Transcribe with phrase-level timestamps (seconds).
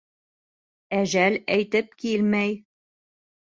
[0.99, 2.57] Әжәл әйтеп килмәй.